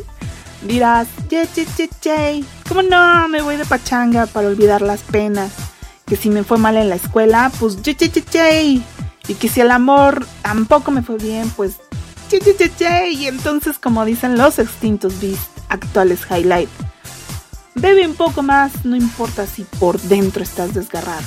dirás, 0.63 1.09
ye, 1.29 1.47
ye, 1.55 1.67
ye, 1.77 1.89
ye, 2.03 2.45
¿cómo 2.69 2.83
no? 2.83 3.27
Me 3.29 3.41
voy 3.43 3.57
de 3.57 3.65
pachanga 3.65 4.27
para 4.27 4.49
olvidar 4.49 4.83
las 4.83 5.01
penas. 5.01 5.53
Que 6.07 6.17
si 6.17 6.29
me 6.31 6.45
fue 6.45 6.59
mal 6.59 6.77
en 6.77 6.89
la 6.89 6.95
escuela, 6.97 7.51
pues 7.59 7.83
ye, 7.83 7.95
ye, 7.95 8.11
ye. 8.11 8.83
Y 9.29 9.35
que 9.35 9.49
si 9.49 9.61
el 9.61 9.71
amor 9.73 10.25
tampoco 10.43 10.91
me 10.91 11.03
fue 11.03 11.17
bien, 11.17 11.51
pues. 11.57 11.77
Y 13.09 13.27
entonces, 13.27 13.79
como 13.79 14.05
dicen 14.05 14.37
los 14.37 14.59
extintos 14.59 15.21
Beast 15.21 15.49
actuales 15.69 16.21
Highlight, 16.29 16.69
bebe 17.75 18.07
un 18.07 18.15
poco 18.15 18.43
más, 18.43 18.85
no 18.85 18.97
importa 18.97 19.47
si 19.47 19.63
por 19.65 20.01
dentro 20.01 20.43
estás 20.43 20.75
desgarrado. 20.75 21.27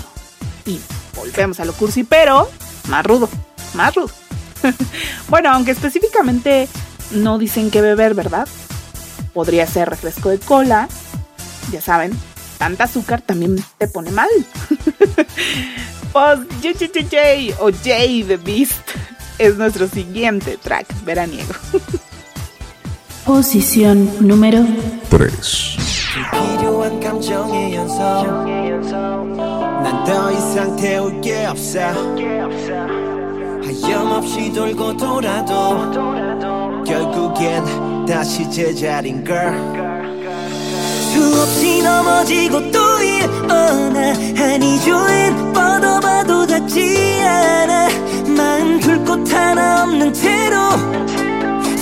Y 0.65 0.79
volvemos 1.15 1.59
a 1.59 1.65
lo 1.65 1.73
cursi, 1.73 2.03
pero 2.03 2.49
más 2.89 3.05
rudo, 3.05 3.29
más 3.73 3.95
rudo. 3.95 4.11
bueno, 5.29 5.51
aunque 5.51 5.71
específicamente 5.71 6.67
no 7.11 7.37
dicen 7.37 7.71
qué 7.71 7.81
beber, 7.81 8.13
¿verdad? 8.13 8.47
Podría 9.33 9.65
ser 9.67 9.89
refresco 9.89 10.29
de 10.29 10.39
cola. 10.39 10.89
Ya 11.71 11.81
saben, 11.81 12.11
tanta 12.57 12.85
azúcar 12.85 13.21
también 13.21 13.63
te 13.77 13.87
pone 13.87 14.11
mal. 14.11 14.29
pues 16.11 16.39
o 17.59 17.71
Jay 17.83 18.23
the 18.23 18.37
Beast 18.37 18.81
es 19.38 19.56
nuestro 19.56 19.86
siguiente 19.88 20.56
track 20.56 20.86
veraniego. 21.04 21.52
Posición 23.24 24.10
número 24.20 24.64
3. 25.10 25.78
필요한 26.30 27.00
감정의 27.00 27.74
연속 27.74 28.04
난 29.82 30.04
더 30.04 30.30
이상 30.30 30.76
태울 30.76 31.20
게 31.22 31.46
없어 31.46 31.80
하염없이 33.82 34.52
돌고 34.52 34.96
돌아도 34.96 35.90
결국엔 36.84 38.04
다시 38.06 38.48
제자린 38.50 39.24
걸 39.24 39.87
수없이 41.19 41.81
넘어지고 41.83 42.71
또 42.71 42.79
일어나. 43.01 44.13
한이 44.37 44.79
조엔 44.81 45.51
뻗어봐도 45.53 46.47
닿지 46.47 47.21
않아. 47.21 47.89
마음 48.37 48.79
둘 48.79 49.03
곳 49.03 49.33
하나 49.33 49.83
없는 49.83 50.13
채로 50.13 50.55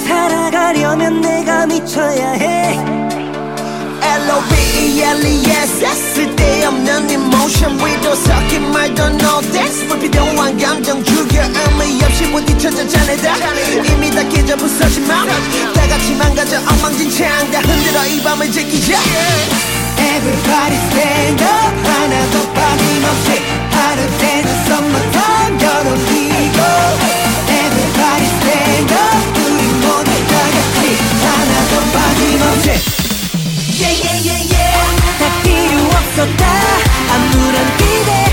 살아가려면 0.07 1.21
내가 1.21 1.65
미쳐야 1.67 2.31
해 2.31 2.75
L-O-V-E-L-E-S 4.87 5.83
쓸데없는 6.15 7.09
emotion 7.09 7.77
위도 7.77 8.15
섞인 8.15 8.71
말도 8.71 9.03
no 9.03 9.41
thanks 9.51 9.85
불필요한 9.85 10.57
감정 10.57 11.03
죽여 11.03 11.43
의미 11.43 12.01
없이 12.01 12.31
부딪혀져 12.31 12.87
자네다. 12.87 13.35
이미 13.83 14.09
다 14.09 14.23
깨져 14.29 14.55
부서진 14.55 15.05
맘 15.05 15.27
다같이 15.73 16.15
망가져 16.15 16.59
엉망진 16.59 17.11
채널 17.11 17.61
지키자. 18.49 18.97
Everybody 19.99 20.77
stand 20.87 21.43
up. 21.43 21.75
하나도 21.83 22.53
빠짐없이 22.53 23.41
하루 23.69 24.17
때는 24.17 24.47
summertime 24.67 25.63
열어리고. 25.63 26.59
Everybody 27.51 28.25
stand 28.39 28.93
up. 28.93 29.35
우리 29.35 29.63
모두 29.83 30.11
다 30.27 30.33
같이 30.55 30.95
하나도 31.27 31.73
빠짐없이 31.91 33.06
Yeah 33.77 33.91
yeah 33.91 34.17
yeah 34.25 34.41
yeah 34.53 34.97
다 35.19 35.43
필요 35.43 35.77
없었다 35.85 36.45
아무런 37.13 37.77
기대 37.77 38.26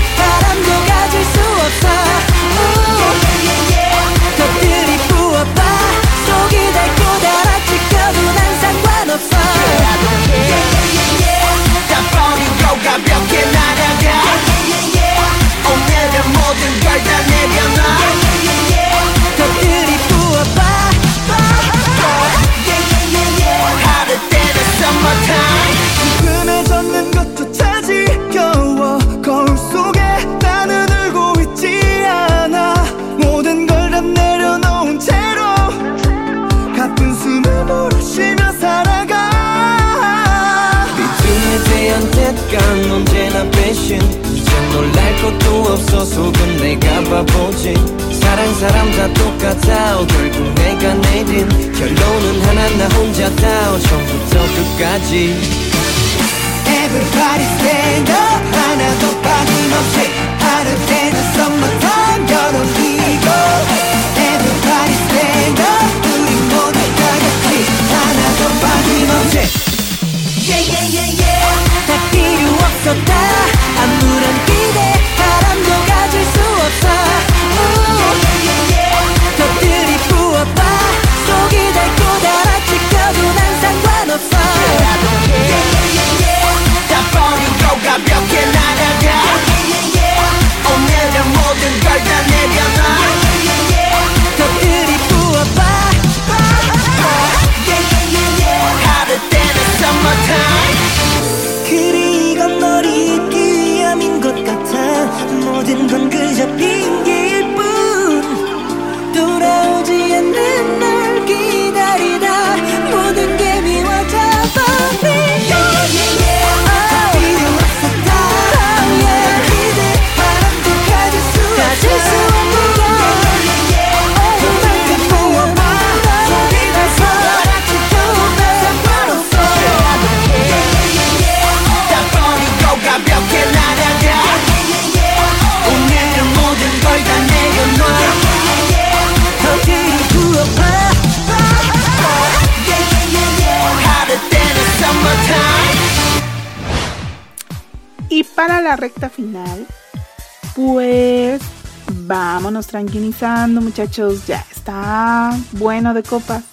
tranquilizando 152.75 153.61
muchachos, 153.61 154.27
ya 154.27 154.45
está 154.51 155.31
bueno 155.53 155.93
de 155.93 156.03
copas. 156.03 156.43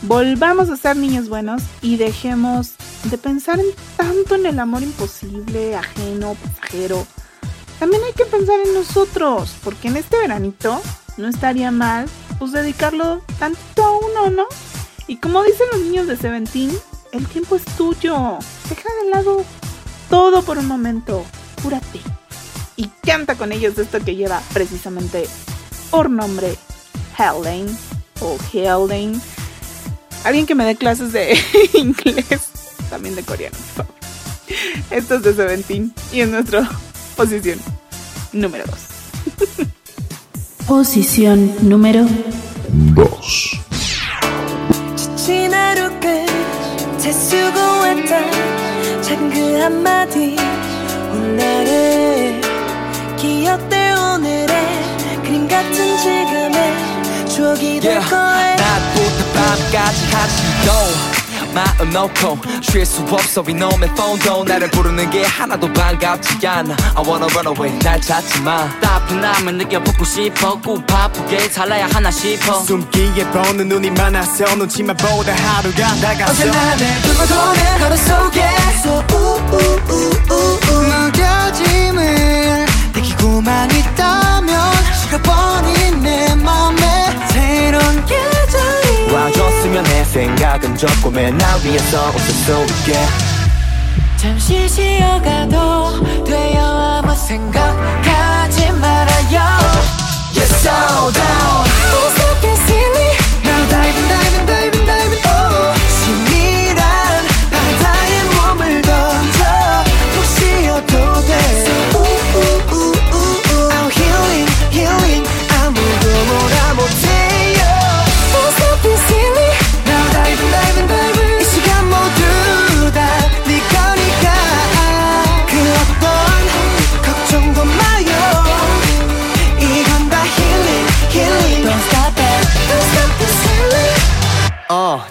Volvamos 0.00 0.70
a 0.70 0.76
ser 0.78 0.96
niños 0.96 1.28
buenos 1.28 1.60
y 1.82 1.98
dejemos 1.98 2.76
de 3.04 3.18
pensar 3.18 3.60
en 3.60 3.66
tanto 3.94 4.36
en 4.36 4.46
el 4.46 4.58
amor 4.58 4.82
imposible, 4.82 5.76
ajeno, 5.76 6.34
pasajero. 6.34 7.06
También 7.78 8.02
hay 8.04 8.14
que 8.14 8.24
pensar 8.24 8.58
en 8.64 8.72
nosotros, 8.72 9.52
porque 9.62 9.88
en 9.88 9.98
este 9.98 10.16
veranito 10.16 10.80
no 11.18 11.28
estaría 11.28 11.70
mal 11.70 12.06
pues 12.38 12.52
dedicarlo 12.52 13.20
tantito 13.38 13.84
a 13.84 13.98
uno, 13.98 14.30
¿no? 14.30 14.46
Y 15.08 15.18
como 15.18 15.42
dicen 15.42 15.66
los 15.72 15.82
niños 15.82 16.06
de 16.06 16.16
Seventeen, 16.16 16.72
el 17.12 17.26
tiempo 17.26 17.56
es 17.56 17.66
tuyo. 17.76 18.38
Deja 18.70 18.88
de 19.02 19.10
lado 19.10 19.44
todo 20.08 20.42
por 20.42 20.56
un 20.56 20.68
momento. 20.68 21.22
Cúrate. 21.62 22.00
Y 22.76 22.86
canta 23.04 23.34
con 23.34 23.52
ellos 23.52 23.76
esto 23.76 24.02
que 24.02 24.16
lleva 24.16 24.40
precisamente 24.54 25.28
por 25.89 26.09
nombre 26.09 26.55
Helen 27.17 27.67
o 28.21 28.37
Helen. 28.51 29.21
Alguien 30.23 30.45
que 30.45 30.55
me 30.55 30.65
dé 30.65 30.75
clases 30.75 31.11
de 31.13 31.37
inglés, 31.73 32.49
también 32.89 33.15
de 33.15 33.23
coreano, 33.23 33.55
por 33.75 33.85
favor. 33.85 33.95
Esto 34.91 35.15
es 35.15 35.23
de 35.23 35.33
Seventeen 35.33 35.93
y 36.11 36.21
es 36.21 36.29
nuestra 36.29 36.69
posición 37.15 37.59
número 38.33 38.65
2. 38.65 38.75
Posición 40.67 41.53
número 41.61 42.05
2. 42.95 43.61
지친 44.95 45.53
하루 45.53 45.89
끝에 45.99 47.11
수고했다 47.11 49.01
작은 49.01 49.29
그 49.29 49.55
한마디 49.59 50.35
오늘의 51.11 52.18
약속이 57.50 57.80
yeah. 57.82 58.10
거야. 58.10 58.56
낮부터 58.56 59.32
밤까지 59.34 60.10
같이 60.10 60.42
go 60.64 60.72
마음 61.52 61.90
놓고 61.90 62.38
쉴 62.62 62.86
수 62.86 63.02
없어. 63.10 63.42
이놈의 63.48 63.92
폰도 63.96 64.44
나를 64.44 64.70
부르는 64.70 65.10
게 65.10 65.24
하나도 65.24 65.72
반갑지 65.72 66.46
않아. 66.46 66.76
I 66.94 67.04
wanna 67.04 67.26
run 67.34 67.46
away. 67.48 67.76
날 67.80 68.00
찾지 68.00 68.42
마. 68.42 68.68
따분함을 68.80 69.54
느껴보고 69.58 70.04
싶어. 70.04 70.60
꼭 70.60 70.86
바쁘게 70.86 71.48
살아야 71.48 71.88
하나 71.88 72.08
싶어. 72.10 72.60
숨기에 72.60 73.24
보는 73.32 73.68
눈이 73.68 73.90
많아서 73.90 74.44
눈치만 74.54 74.96
보다 74.96 75.32
하루가 75.34 75.94
나갔어 76.00 76.32
어제 76.32 76.44
나를 76.46 76.86
불러도 77.02 77.52
내 77.54 77.78
걸음 77.80 77.96
속에. 77.96 78.48
서우우우우 78.84 80.20
느껴짐을 81.10 82.66
느끼고만 82.94 83.70
있다면 83.72 84.72
시간 85.02 85.22
뻔히 85.22 85.90
내 86.00 86.34
맘을 86.36 86.79
와줬으면 89.70 89.86
해. 89.86 90.04
생각은 90.04 90.76
적고 90.76 91.10
맨날 91.10 91.60
위에서 91.64 92.10
웃을 92.10 92.34
수 92.34 92.52
있게. 92.62 92.98
잠시 94.16 94.68
쉬어가도 94.68 96.24
돼요 96.24 96.60
아무 97.02 97.14
생각하지 97.14 98.72
말아요. 98.72 99.40
You're 100.34 100.42
so 100.42 101.12
down 101.12 101.79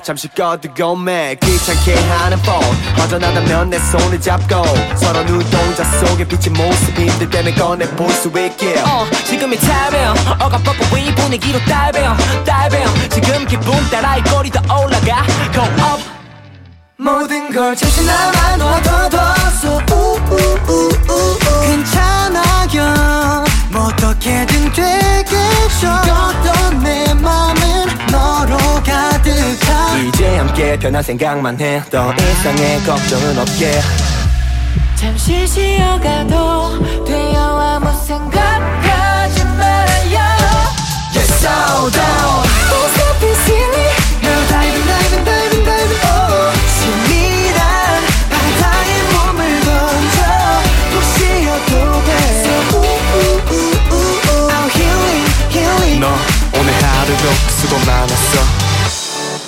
잠시 0.10 0.28
꺼두고 0.30 0.96
매. 0.96 1.36
귀찮게 1.36 1.94
하는 1.94 2.42
폰 2.42 2.56
허전하다면 2.98 3.70
내 3.70 3.78
손을 3.78 4.20
잡고 4.20 4.64
서로 4.98 5.24
눈동자 5.24 5.84
속에 5.84 6.28
비친 6.28 6.52
모습 6.54 6.98
힘들 6.98 7.30
때면 7.30 7.54
꺼내 7.54 7.86
볼 7.92 8.10
수 8.10 8.30
있게 8.30 8.80
어 8.88 9.06
지금이 9.28 9.56
타이밍 9.58 10.10
어가뻗고 10.40 10.98
이 10.98 11.14
분위기로 11.14 11.60
다이빙 11.60 12.02
다이빙 12.44 12.86
지금 13.12 13.46
기분 13.46 13.72
따라 13.92 14.18
이 14.18 14.24
꼬리 14.24 14.50
더 14.50 14.60
올라가. 14.82 15.24
Go 15.54 15.62
up. 15.62 16.04
모든 16.98 17.54
걸 17.54 17.76
잠시나마 17.76 18.56
우우우우우. 19.64 20.90
괜찮아요 21.68 23.49
뭐 23.72 23.84
어떻게든 23.86 24.72
되겠죠. 24.74 25.88
어떤 25.88 26.84
내 26.84 27.14
맘은 27.14 27.62
너로 28.12 28.58
가득하. 28.84 29.98
이제 29.98 30.38
함께 30.38 30.78
변한 30.78 31.04
생각만 31.04 31.60
해. 31.60 31.84
더 31.92 32.14
이상의 32.14 32.84
걱정은 32.84 33.38
없게. 33.40 33.82
잠시 34.96 35.48
쉬어가도 35.48 37.06
돼요 37.06 37.40
아무 37.40 38.06
생각하지 38.06 39.44
말아요. 39.46 40.20
You're 41.14 41.24
so 41.24 41.92
down. 41.92 42.50
Silly. 43.46 43.80
Now 43.80 43.89
너 56.00 56.08
오늘 56.58 56.72
하루도 56.72 57.30
수고 57.50 57.76
많았어. 57.86 58.40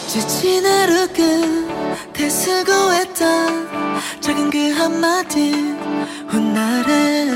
지친 0.07 0.65
하루 0.65 1.07
끝에 1.07 2.29
수고했던 2.29 3.69
작은 4.19 4.49
그 4.49 4.71
한마디 4.73 5.53
훗날에 6.27 7.31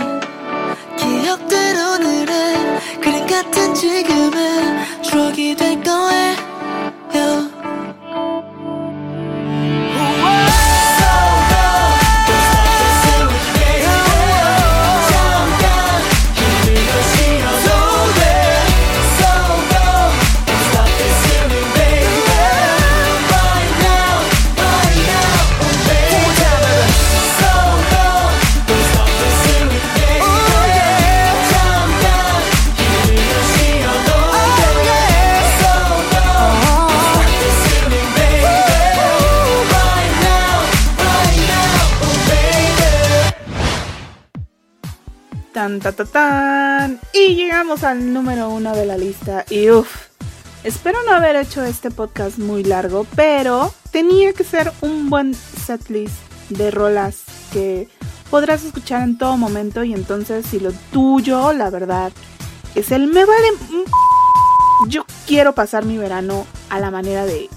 기억들 0.97 1.55
오늘의 1.77 2.81
그림 3.01 3.25
같은 3.25 3.73
지금의 3.73 5.01
추억이 5.01 5.55
될 5.55 5.81
거예요 5.81 7.44
Y 47.13 47.35
llegamos 47.35 47.83
al 47.83 48.13
número 48.13 48.49
uno 48.49 48.75
de 48.75 48.85
la 48.85 48.97
lista. 48.97 49.45
Y 49.49 49.69
uff, 49.69 50.07
espero 50.63 50.99
no 51.03 51.13
haber 51.13 51.35
hecho 51.35 51.63
este 51.63 51.91
podcast 51.91 52.37
muy 52.37 52.63
largo, 52.63 53.07
pero 53.15 53.73
tenía 53.91 54.33
que 54.33 54.43
ser 54.43 54.71
un 54.81 55.09
buen 55.09 55.33
setlist 55.33 56.15
de 56.49 56.71
rolas 56.71 57.23
que 57.53 57.87
podrás 58.29 58.63
escuchar 58.65 59.03
en 59.03 59.17
todo 59.17 59.37
momento. 59.37 59.83
Y 59.83 59.93
entonces, 59.93 60.45
si 60.45 60.59
lo 60.59 60.71
tuyo, 60.91 61.53
la 61.53 61.69
verdad, 61.69 62.11
es 62.75 62.91
el 62.91 63.07
me 63.07 63.23
vale. 63.23 63.47
Yo 64.87 65.05
quiero 65.25 65.55
pasar 65.55 65.85
mi 65.85 65.97
verano 65.97 66.45
a 66.69 66.79
la 66.79 66.91
manera 66.91 67.25
de 67.25 67.49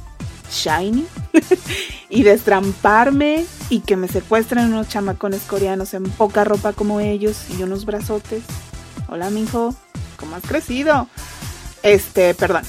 Shiny 0.51 1.07
y 2.09 2.23
destramparme 2.23 3.47
y 3.71 3.81
que 3.81 3.97
me 3.97 4.09
secuestren 4.09 4.67
unos 4.67 4.89
chamacones 4.89 5.43
coreanos 5.43 5.95
en 5.95 6.05
poca 6.05 6.45
ropa 6.45 6.73
como 6.73 7.01
ellos 7.01 7.45
y 7.57 7.63
unos 7.63 7.85
brazotes. 7.85 8.43
Hola, 9.09 9.31
mijo, 9.31 9.75
¿cómo 10.17 10.37
has 10.37 10.43
crecido? 10.43 11.09
Este, 11.83 12.35
perdón. 12.35 12.63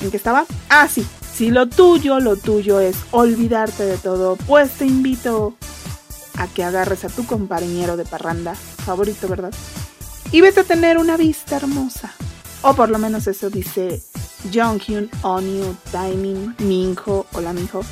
¿En 0.00 0.10
qué 0.10 0.16
estaba? 0.16 0.46
Ah, 0.68 0.88
sí. 0.88 1.06
Si 1.32 1.50
lo 1.50 1.68
tuyo, 1.68 2.20
lo 2.20 2.36
tuyo 2.36 2.80
es 2.80 2.96
olvidarte 3.10 3.84
de 3.84 3.96
todo, 3.96 4.36
pues 4.36 4.72
te 4.72 4.84
invito 4.84 5.54
a 6.36 6.46
que 6.46 6.64
agarres 6.64 7.04
a 7.04 7.08
tu 7.08 7.24
compañero 7.24 7.96
de 7.96 8.04
parranda 8.04 8.54
favorito, 8.54 9.28
¿verdad? 9.28 9.52
Y 10.30 10.40
vete 10.40 10.60
a 10.60 10.64
tener 10.64 10.98
una 10.98 11.16
vista 11.16 11.56
hermosa. 11.56 12.12
O 12.62 12.74
por 12.74 12.90
lo 12.90 12.98
menos 12.98 13.26
eso 13.26 13.50
dice 13.50 14.02
Jonghyun, 14.50 15.10
Onyu, 15.22 15.76
Taemin, 15.90 16.54
Minho, 16.58 17.26
hola 17.32 17.52
Minho, 17.52 17.82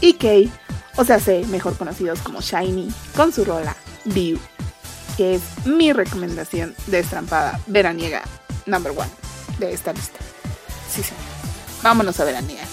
y 0.00 0.14
Kei, 0.14 0.50
o 0.96 1.04
sea, 1.04 1.20
sé, 1.20 1.44
mejor 1.48 1.76
conocidos 1.76 2.20
como 2.20 2.40
Shiny, 2.40 2.88
con 3.16 3.32
su 3.32 3.44
rola 3.44 3.76
View, 4.04 4.38
que 5.16 5.34
es 5.34 5.42
mi 5.64 5.92
recomendación 5.92 6.74
de 6.86 7.00
estrampada 7.00 7.60
veraniega 7.66 8.22
number 8.66 8.92
one 8.92 9.10
de 9.58 9.72
esta 9.72 9.92
lista. 9.92 10.18
Sí, 10.94 11.02
señor. 11.02 11.22
Vámonos 11.82 12.18
a 12.20 12.24
veranear. 12.24 12.66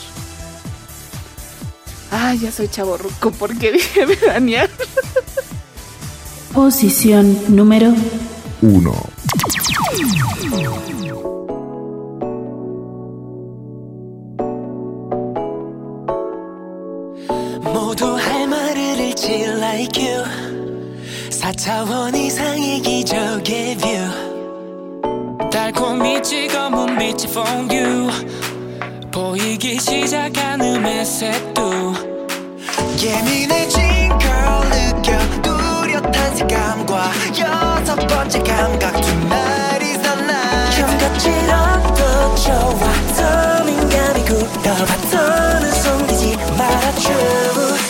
Ay, 2.12 2.40
ya 2.40 2.52
soy 2.52 2.68
chaborruco 2.68 3.32
porque 3.32 3.72
dije 3.74 4.06
veranear. 4.06 4.70
Posición 6.54 7.56
número 7.56 7.94
1. 8.62 8.94
Like 19.76 19.98
you. 20.02 20.24
4차원 21.30 22.16
이상의 22.16 22.82
기적의 22.82 23.78
뷰 23.78 23.88
달콤히 25.52 26.24
찍어문 26.24 26.98
빛이 26.98 27.28
퐁듀 27.34 28.10
보이기 29.12 29.80
시작한 29.80 30.62
음의 30.62 31.06
색도. 31.06 31.94
예민해진 33.04 34.10
걸 34.10 34.20
느껴 34.72 35.20
뚜렷한 35.42 36.36
색감과 36.36 37.12
여섯 37.40 37.96
번째 38.08 38.40
감각. 38.44 39.02
Tonight 39.02 39.86
감각질어도 40.78 42.36
좋아. 42.36 42.80
더 43.16 43.64
민감히 43.66 44.24
더는 45.12 45.72
숨기지 45.72 46.38
말아줘 46.58 47.85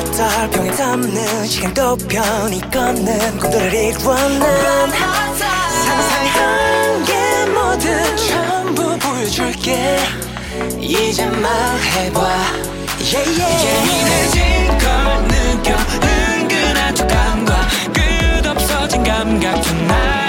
바다 0.00 0.48
병에 0.48 0.70
담는 0.70 1.46
시간도 1.46 1.96
편히 2.08 2.58
걷는 2.70 3.38
꿈들을 3.38 3.74
이루어낸 3.74 4.40
상상한 5.84 7.04
게 7.04 7.46
뭐든 7.52 8.16
전부 8.16 8.98
보여줄게. 8.98 9.98
이제 10.80 11.26
말해봐. 11.26 12.20
Yeah, 13.02 13.42
yeah. 13.42 13.66
예민해진 13.66 14.78
걸 14.78 14.88
느껴. 15.28 15.76
은근한 16.02 16.94
촉감과 16.94 17.68
끝없어진 17.92 19.02
감각. 19.04 19.60
Tonight 19.60 20.14
is 20.14 20.19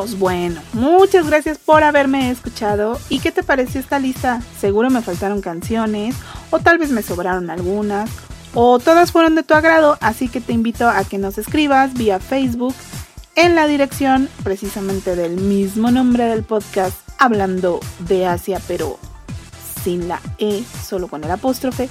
pues 0.00 0.18
bueno, 0.18 0.62
muchas 0.72 1.26
gracias 1.26 1.58
por 1.58 1.82
haberme 1.82 2.30
escuchado. 2.30 2.98
¿Y 3.10 3.18
qué 3.18 3.32
te 3.32 3.42
pareció 3.42 3.82
esta 3.82 3.98
lista? 3.98 4.40
Seguro 4.58 4.88
me 4.88 5.02
faltaron 5.02 5.42
canciones 5.42 6.16
o 6.48 6.58
tal 6.58 6.78
vez 6.78 6.90
me 6.90 7.02
sobraron 7.02 7.50
algunas 7.50 8.08
o 8.54 8.78
todas 8.78 9.12
fueron 9.12 9.34
de 9.34 9.42
tu 9.42 9.52
agrado, 9.52 9.98
así 10.00 10.28
que 10.28 10.40
te 10.40 10.54
invito 10.54 10.88
a 10.88 11.04
que 11.04 11.18
nos 11.18 11.36
escribas 11.36 11.92
vía 11.92 12.18
Facebook 12.18 12.74
en 13.34 13.54
la 13.54 13.66
dirección 13.66 14.30
precisamente 14.42 15.16
del 15.16 15.36
mismo 15.36 15.90
nombre 15.90 16.24
del 16.24 16.44
podcast, 16.44 16.96
hablando 17.18 17.80
de 17.98 18.24
Asia, 18.24 18.58
pero 18.66 18.98
sin 19.84 20.08
la 20.08 20.22
E, 20.38 20.64
solo 20.82 21.08
con 21.08 21.24
el 21.24 21.30
apóstrofe. 21.30 21.90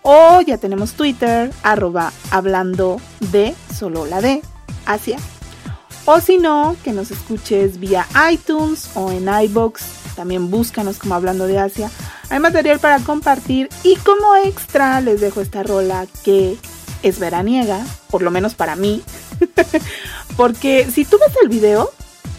O 0.00 0.40
ya 0.40 0.56
tenemos 0.56 0.94
Twitter, 0.94 1.52
arroba 1.62 2.10
hablando 2.30 3.02
de, 3.30 3.54
solo 3.78 4.06
la 4.06 4.22
D, 4.22 4.40
Asia. 4.86 5.18
O 6.06 6.20
si 6.20 6.38
no, 6.38 6.76
que 6.82 6.92
nos 6.92 7.10
escuches 7.10 7.78
vía 7.78 8.06
iTunes 8.30 8.90
o 8.94 9.10
en 9.10 9.28
iBox. 9.28 9.82
También 10.16 10.50
búscanos 10.50 10.98
como 10.98 11.14
hablando 11.14 11.46
de 11.46 11.58
Asia. 11.58 11.90
Hay 12.30 12.40
material 12.40 12.78
para 12.78 13.00
compartir 13.00 13.68
y 13.82 13.96
como 13.96 14.36
extra 14.36 15.00
les 15.00 15.20
dejo 15.20 15.40
esta 15.40 15.62
rola 15.62 16.06
que 16.24 16.56
es 17.02 17.18
veraniega, 17.18 17.84
por 18.10 18.22
lo 18.22 18.30
menos 18.30 18.54
para 18.54 18.76
mí. 18.76 19.02
Porque 20.36 20.88
si 20.90 21.04
tú 21.04 21.18
ves 21.18 21.36
el 21.42 21.48
video, 21.48 21.90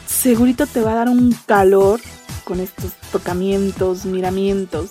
segurito 0.05 0.65
te 0.67 0.81
va 0.81 0.93
a 0.93 0.95
dar 0.95 1.09
un 1.09 1.35
calor 1.45 2.01
con 2.43 2.59
estos 2.59 2.93
tocamientos, 3.11 4.05
miramientos, 4.05 4.89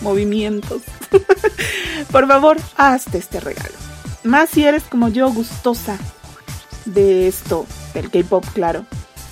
movimientos. 0.00 0.82
por 2.12 2.28
favor, 2.28 2.58
hazte 2.76 3.18
este 3.18 3.40
regalo. 3.40 3.74
Más 4.22 4.50
si 4.50 4.64
eres 4.64 4.84
como 4.84 5.08
yo, 5.08 5.30
gustosa 5.30 5.98
de 6.84 7.28
esto, 7.28 7.66
del 7.92 8.10
K-pop, 8.10 8.44
claro. 8.54 8.84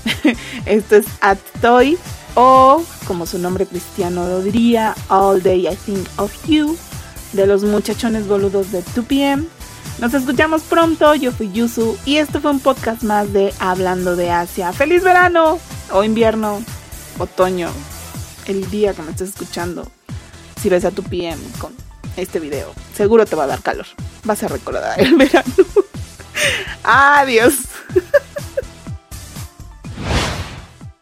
esto 0.66 0.96
es 0.96 1.06
At 1.20 1.38
Toy 1.60 1.98
o, 2.34 2.82
como 3.06 3.26
su 3.26 3.38
nombre 3.38 3.66
cristiano 3.66 4.26
lo 4.26 4.40
diría, 4.42 4.94
All 5.08 5.42
Day 5.42 5.68
I 5.68 5.76
Think 5.76 6.06
of 6.16 6.32
You, 6.46 6.76
de 7.32 7.46
los 7.46 7.62
muchachones 7.64 8.26
boludos 8.26 8.72
de 8.72 8.82
2PM. 8.82 9.46
Nos 9.98 10.14
escuchamos 10.14 10.62
pronto, 10.62 11.14
yo 11.14 11.32
fui 11.32 11.52
Yusu 11.52 11.96
y 12.06 12.16
esto 12.16 12.40
fue 12.40 12.50
un 12.50 12.60
podcast 12.60 13.02
más 13.02 13.32
de 13.32 13.52
Hablando 13.58 14.16
de 14.16 14.30
Asia. 14.30 14.72
¡Feliz 14.72 15.04
verano! 15.04 15.58
O 15.92 16.02
invierno, 16.02 16.64
otoño, 17.18 17.68
el 18.46 18.68
día 18.70 18.94
que 18.94 19.02
me 19.02 19.10
estés 19.10 19.30
escuchando. 19.30 19.86
Si 20.60 20.68
ves 20.68 20.84
a 20.84 20.90
tu 20.90 21.02
PM 21.02 21.40
con 21.58 21.72
este 22.16 22.40
video, 22.40 22.72
seguro 22.94 23.26
te 23.26 23.36
va 23.36 23.44
a 23.44 23.48
dar 23.48 23.62
calor. 23.62 23.86
Vas 24.24 24.42
a 24.42 24.48
recordar 24.48 24.98
el 25.00 25.14
verano. 25.16 25.52
Adiós. 26.83 27.67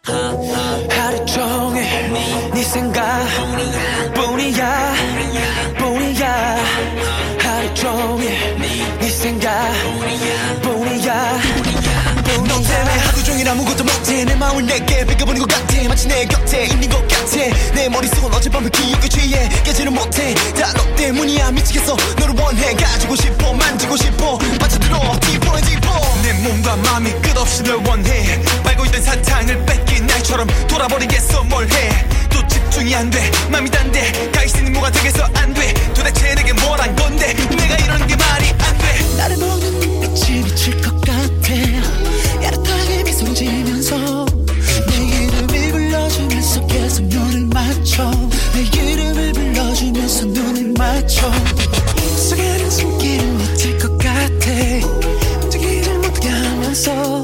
하루 0.07 1.25
종일 1.25 1.83
네 2.53 2.63
생각뿐이야 2.63 3.83
뿐이야 5.77 6.57
하루 7.39 7.73
종일 7.73 8.57
네 8.99 9.09
생각 9.09 9.49
아무것도 13.50 13.82
못해. 13.84 14.24
내 14.24 14.34
마음을 14.36 14.64
내게 14.64 15.04
뺏겨버린 15.04 15.40
것 15.42 15.48
같아. 15.48 15.88
마치 15.88 16.06
내 16.06 16.24
곁에 16.24 16.64
있는 16.66 16.88
것 16.88 17.00
같아. 17.08 17.36
내 17.74 17.88
머릿속은 17.88 18.32
어젯밤의 18.32 18.70
기억에 18.70 19.08
취해. 19.08 19.48
깨지는 19.64 19.92
못해. 19.92 20.34
다 20.54 20.72
너 20.76 20.94
때문이야. 20.94 21.50
미치겠어. 21.52 21.96
너를 22.18 22.34
원해. 22.38 22.74
가지고 22.74 23.16
싶어. 23.16 23.52
만지고 23.52 23.96
싶어. 23.96 24.38
빠져들어. 24.58 24.96
and 25.02 25.20
deeper 25.26 25.60
내 26.22 26.32
몸과 26.34 26.76
마음이 26.76 27.10
끝없이 27.22 27.62
널 27.64 27.76
원해. 27.86 28.40
빨고 28.62 28.84
있던 28.86 29.02
사탕을 29.02 29.64
뺏긴 29.66 30.06
날처럼 30.06 30.46
돌아버리겠어. 30.68 31.42
뭘해 31.44 32.06
또 32.30 32.46
집중이 32.46 32.94
안돼. 32.94 33.30
맘이 33.50 33.68
단데. 33.70 34.30
가 34.32 34.44
있으니 34.44 34.70
뭐가 34.70 34.90
되겠어 34.92 35.24
안돼. 35.34 35.74
도대체 35.94 36.34
내게 36.36 36.52
뭘 36.52 36.78
한 36.80 36.94
건데? 36.94 37.34
내가 37.34 37.74
이러는 37.76 38.06
게 38.06 38.14
말이 38.16 38.48
안돼. 38.58 39.16
나를 39.16 39.36
보는 39.36 39.70
눈빛이 39.80 40.42
미칠 40.44 40.80
것 40.80 41.00
같아 41.00 41.09
야릇하게 43.20 43.30
미소를 43.30 43.34
지면서 43.34 44.26
내 44.88 44.96
이름을 44.96 45.72
불러주면서 45.72 46.66
계속 46.66 47.04
눈을 47.04 47.46
맞춰. 47.46 48.10
내 48.52 48.62
이름을 48.62 49.32
불러주면서 49.32 50.26
눈을 50.26 50.74
맞춰. 50.78 51.30
속에는 52.16 52.70
숨길을 52.70 53.26
미칠 53.34 53.78
것 53.78 53.98
같아. 53.98 54.50
움직이질 55.42 55.98
못하게 55.98 56.28
하면서 56.28 57.22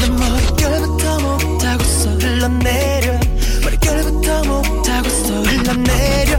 내 0.00 0.08
머릿결부터 0.08 1.20
목타고서 1.20 2.10
흘러내려. 2.18 3.20
머릿결부터 3.62 4.44
목타고서 4.44 5.42
흘러내려 5.42 6.38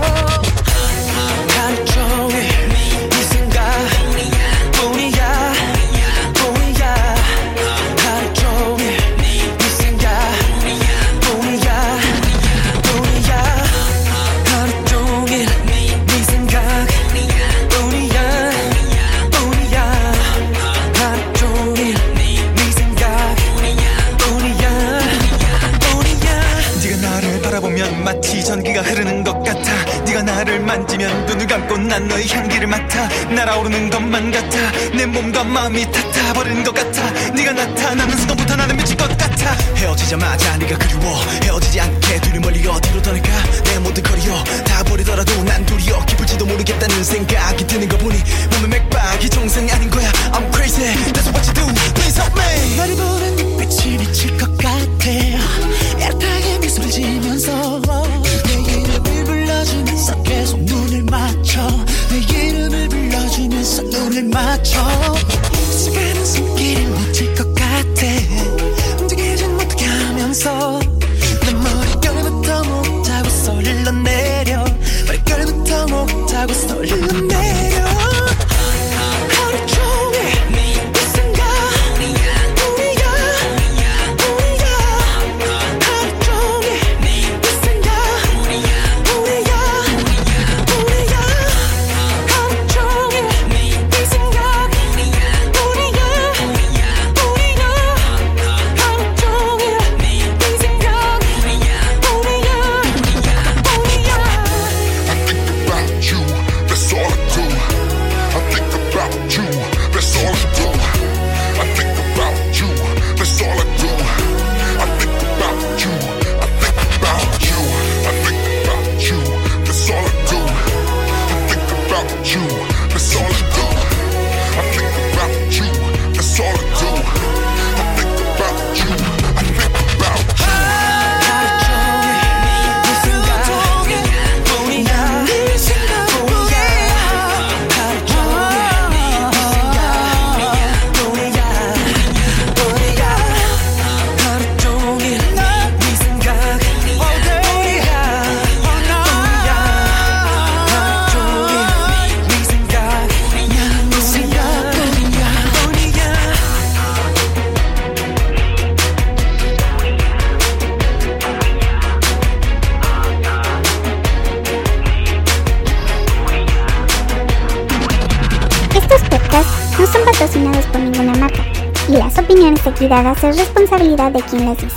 dadas 173.03 173.23
es 173.23 173.37
responsabilidad 173.37 174.11
de 174.11 174.21
quien 174.21 174.45
las 174.45 174.57
dice. 174.57 174.75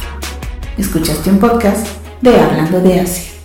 Escuchaste 0.77 1.31
un 1.31 1.39
podcast 1.39 1.87
de 2.21 2.39
Hablando 2.39 2.81
de 2.81 3.01
Asia. 3.01 3.36